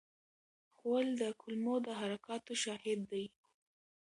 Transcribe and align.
غول 0.79 1.07
د 1.21 1.23
کولمو 1.41 1.75
د 1.85 1.87
حرکاتو 1.99 2.53
شاهد 2.63 2.99
دی. 3.11 3.25